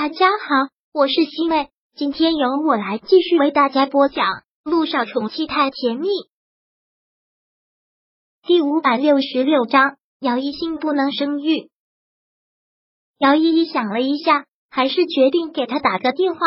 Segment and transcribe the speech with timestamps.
[0.00, 4.26] 大家好，我是西妹，今天由我来继续为大家播讲
[4.62, 6.06] 《路上宠妻太甜蜜》
[8.46, 9.96] 第五百六十六章。
[10.20, 11.68] 姚一心不能生育。
[13.18, 16.38] 姚依依想了一下，还是决定给他打个电话。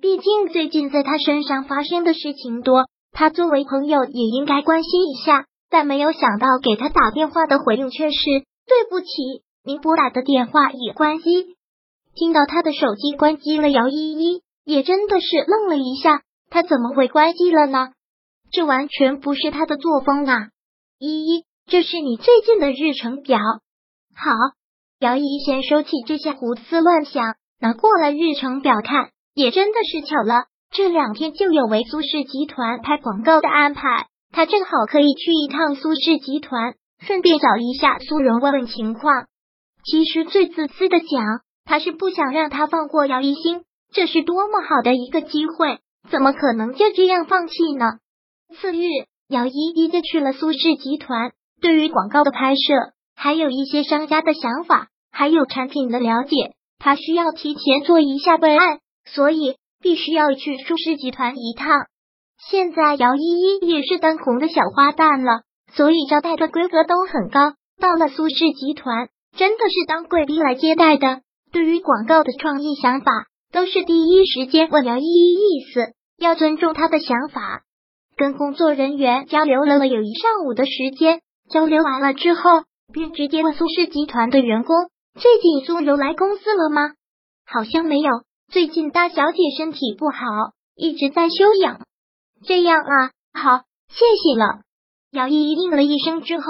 [0.00, 5.46] 毕竟最近在他身上发生的事情多，他作为朋友也应该关心一下。
[5.68, 8.20] 但没有想到给他打电话的回应却是
[8.70, 11.56] ：“对不起，您拨打的电话已关机。”
[12.20, 16.20] 听到他的手机关机了，姚依依也真的是愣了一下。
[16.50, 17.92] 他怎么会关机了呢？
[18.52, 20.48] 这完全不是他的作风啊！
[20.98, 23.38] 依依，这是你最近的日程表。
[24.14, 24.32] 好，
[24.98, 39.24] 姚依依先收起这些胡思乱想，拿过来日程表看，也真的是巧了，这两天就有为苏氏集团拍广告的安排，他正好可以去一趟苏氏集团，顺便找一下苏荣问问情况。
[39.84, 41.40] 其实最自私的讲。
[41.70, 45.78] 他是不想让他放过姚一星，这是多么好的一个机会，
[46.10, 48.00] 怎么可能就这样放弃呢？
[48.56, 48.88] 次日，
[49.28, 51.30] 姚依依就去了苏氏集团，
[51.62, 52.74] 对于广告的拍摄，
[53.14, 61.86] 还有一些商家的想法，还有产品的了解，他需要提前做一下备案，所以必须要去苏氏集团一趟。
[62.50, 67.54] 现在姚依依也是当红的小花旦了，所以招待的规格都很高。
[67.80, 71.20] 到了苏氏集团，真的是当贵宾来接待的。
[71.52, 73.10] 对于广告的创意想法，
[73.52, 77.62] 都是第一时间问姚依依意思，要尊重她的想法。
[78.16, 82.42] 跟工作人员交流了了有一上午的时间，交流完了之后，
[82.92, 84.76] 便直接问苏氏集团的员工
[85.18, 86.92] ：“最近苏柔来公司了吗？”
[87.46, 88.10] 好像没有，
[88.48, 90.18] 最近大小姐身体不好，
[90.76, 91.80] 一直在休养。
[92.44, 94.60] 这样啊，好，谢谢了。
[95.10, 96.44] 姚依依应了一声之后，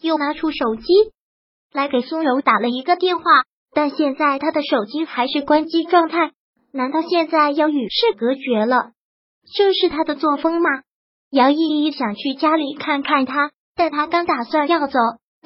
[0.00, 0.82] 又拿出手机
[1.72, 3.24] 来给苏柔打了一个电话。
[3.80, 6.32] 但现在他的手机还是关机状态，
[6.70, 8.90] 难道现在要与世隔绝了？
[9.56, 10.68] 这是他的作风吗？
[11.30, 14.98] 姚依依想去家里看看他，但他刚打算要走，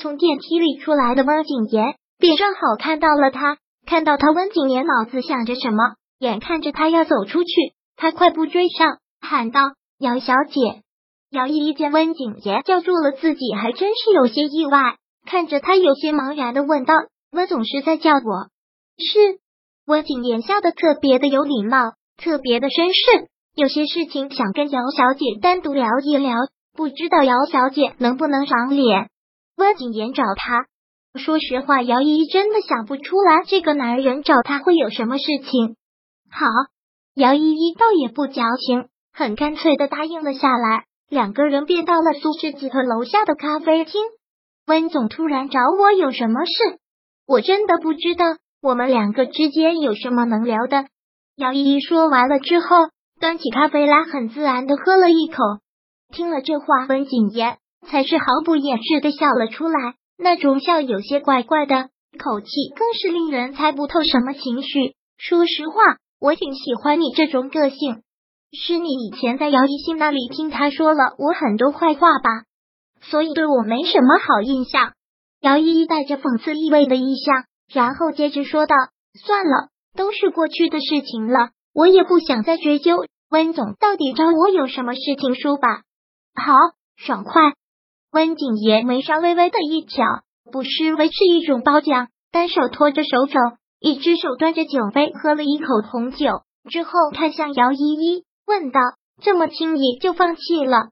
[0.03, 3.59] 从电梯里出来的温景言便正好看到了他。
[3.87, 7.51] 看到他，温景言脑子想着什么，眼看着他要走出去，
[7.95, 9.61] 他快步追上，喊道
[10.01, 10.83] ：“姚小姐！”
[11.31, 16.95] 姚依依见温景言叫住了自己，还真是有些意外，看着他有些茫然的问道。
[17.35, 18.49] 温总是在叫我，
[18.97, 19.41] 是
[19.87, 23.29] 温景言笑的特别的有礼貌，特别的绅士。
[23.57, 26.37] 有些事情想跟姚小姐单独聊一聊，
[26.77, 29.11] 不知道姚小姐能不能赏脸？
[29.57, 30.67] 温景言找他，
[31.19, 35.75] 说实话，姚依依真的想不出来这个男人找他会有什么事情。
[36.31, 36.47] 好，
[37.15, 40.85] 姚依依倒也不矫情，很干脆的答应了下来。
[41.09, 44.01] 两个人便到了苏氏集团楼下的咖啡厅。
[44.67, 46.79] 温总突然找我有什么事？
[47.27, 48.25] 我真的不知道
[48.63, 50.87] 我们两个之间有什么能聊的。
[51.37, 52.67] 姚依依说完了之后，
[53.21, 55.37] 端起咖啡来，很自然的喝了一口。
[56.13, 57.59] 听了这话，温景言
[57.89, 64.95] 才是毫不掩饰的笑了出来，那种笑有些怪怪的，口气更是令人猜不透什么情绪。
[65.17, 68.03] 说实话，我挺喜欢你这种个性。
[68.53, 72.45] 是你以前在姚一新那里听他说了我很多坏话吧，
[73.01, 74.93] 所以对我没什么好印象。
[75.45, 78.75] 姚依依带着讽刺意味的意象，然后接着说道
[79.13, 83.05] ：“算了，都是过去的事情了，我也不想再追究。
[83.29, 85.83] 温总到底找我有什么事情说吧？”
[86.35, 86.55] 好，
[86.97, 87.53] 爽快。
[88.11, 90.07] 温景言眉梢微微的一挑，
[90.51, 92.09] 不失为是一种褒奖。
[92.33, 93.39] 单手托着手肘，
[93.81, 96.27] 一只手端着酒杯，喝了一口红酒
[96.71, 98.81] 之后，看向姚依依，问道
[99.21, 100.89] ：“这么轻易就放弃了？”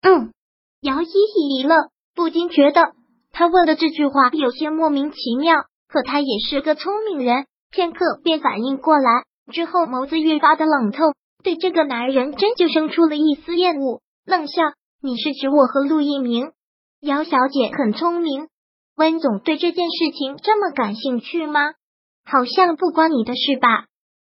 [0.00, 0.32] 嗯，
[0.80, 2.92] 姚依依一愣，不禁觉得。
[3.38, 11.12] 他问的这句话有些莫名其妙，可他也是个聪明人，片刻便反应过来，之后眸子越发的冷透，
[11.44, 14.62] 对这个男人真就生出了一丝厌恶，冷笑
[15.04, 16.52] ：“你是指我和陆一鸣？
[17.02, 18.48] 姚小姐很聪明，
[18.96, 21.60] 温总对这件事情这么感兴趣吗？
[22.24, 23.84] 好像不关你的事吧？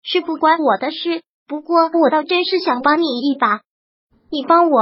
[0.04, 3.62] 是不关我的事，不过我倒真是想帮你一把，
[4.30, 4.78] 你帮我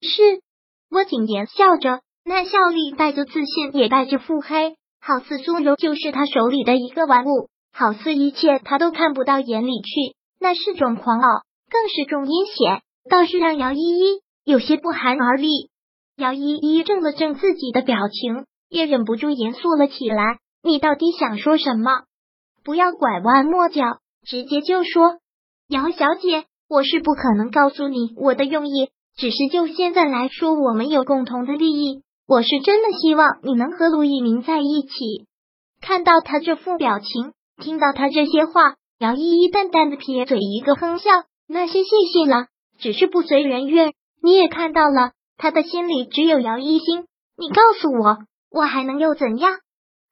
[0.00, 0.42] 是？”
[0.90, 2.02] 温景言笑着。
[2.28, 10.14] 那笑里带着自信，也带着腹黑，好似苏柔就是他手里的一个玩物，好似一切他都看不到眼里去。
[10.38, 11.28] 那是种狂傲，
[11.70, 15.70] 更是种阴险，倒是让姚依依有些不寒而栗。
[16.18, 20.36] 姚依依正了正自己的表情，也忍不住严肃了起来。
[20.62, 22.02] 你到底想说什么？
[22.62, 25.16] 不要拐弯抹角，直接就说。
[25.68, 32.02] 姚小姐，我是不可能告诉你我的用意，只是就现在来说，我们有共同的利益。
[32.28, 35.26] 我是真的希望你能和陆一鸣在一起。
[35.80, 41.10] 看到他这副表情，听到他这些话，姚依依淡淡的撇嘴一个哼笑，
[41.46, 42.48] 那些谢谢了，
[42.78, 43.94] 只是不随人愿。
[44.22, 47.06] 你也看到了，他的心里只有姚一星。
[47.38, 48.18] 你告诉我，
[48.50, 49.50] 我还能又怎样？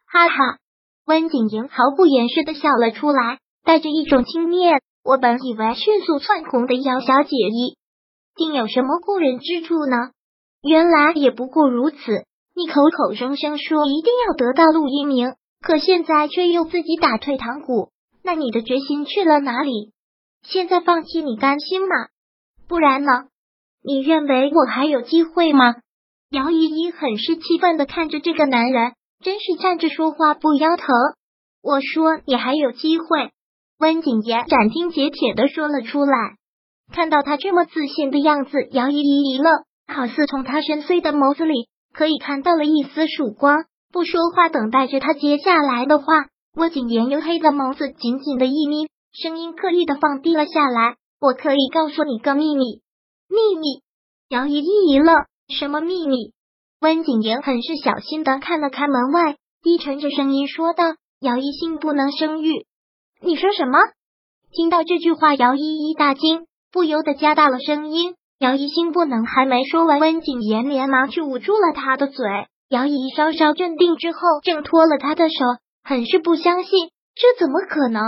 [0.06, 0.56] 哈哈，
[1.04, 4.80] 温景莹毫不掩饰的笑了出来，带着一种轻蔑。
[5.04, 7.76] 我本以为迅速窜红的姚小姐一
[8.34, 10.12] 定有什么过人之处呢，
[10.62, 11.96] 原来也不过如此。
[12.54, 17.90] 你口口声声说一定要得到陆一鸣，可现在却又自己打退堂鼓，
[18.22, 19.92] 那你的决心去了哪里？
[20.42, 21.94] 现在放弃你甘心吗？
[22.66, 23.26] 不然呢？
[23.82, 25.74] 你认为我还有机会吗？
[26.30, 30.88] 姚依依很是气愤的看着这个男人，真是站着说话不腰疼。
[31.62, 33.30] 我说你还有机会。
[33.78, 36.36] 温景言斩钉截铁的说了出来。
[36.92, 39.52] 看到他这么自信的样子，姚依依一愣，
[39.86, 41.68] 好似从他深邃的眸子里。
[41.92, 46.04] 可以看到了一丝曙光，不说话，等待着他接下来的话。
[46.54, 50.96] 温景言黝黑的眸子紧紧的一眯，声音刻意的放低了下来。
[51.18, 52.82] 我可以告诉你个秘密，
[53.30, 53.80] 秘密。
[54.28, 56.34] 姚依依一愣，什么秘密？
[56.80, 60.84] 温景言很是小心的看了看门外，低沉着声音说道
[61.20, 62.66] ：“姚一心不能生育。”
[63.24, 63.78] 你说什么？
[64.52, 68.14] 听到这句话，姚依依大惊，不由得加大了声音。
[68.38, 72.26] 姚一星不能还没说完，温景言连忙去捂住了他的嘴。
[72.68, 75.34] 姚依依稍稍镇定之后，挣脱了他的手，
[75.82, 78.02] 很是不相信，这怎么可能？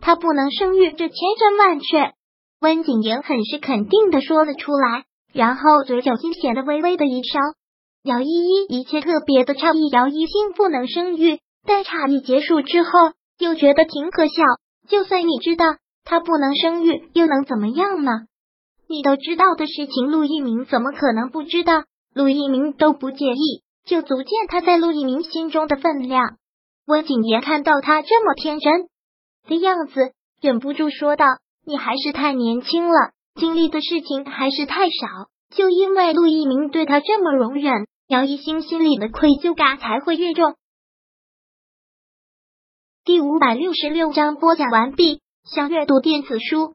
[0.00, 2.14] 他不能生育，这千真万确。
[2.60, 7.38] 温景言很是肯定的说了出来，然后嘴角竟显得微微的一烧。
[8.02, 12.90] 姚依依一切特别的诧异，姚一星不能生育，但诧异结束之后，
[13.38, 14.42] 又觉得挺可笑。
[14.88, 18.10] 就算你知道他不能生育，又能怎么样呢？
[18.88, 21.84] 你都知道的事情，陆一鸣怎么可能不知道？
[22.14, 26.36] 陆一鸣都不介意，就足见他在陆一鸣心中的分量。
[26.86, 28.88] 温景言看到他这么天真
[29.48, 31.24] 的样子，忍不住说道
[31.64, 35.30] ：“你还是太年轻了，经历的事情还是太少。
[35.50, 40.56] 就因为陆一鸣对他这么容忍，姚一星心里的愧疚感才会越重。”
[43.04, 45.20] 第五百六十六章播讲完毕。
[45.44, 46.74] 想阅读电子书。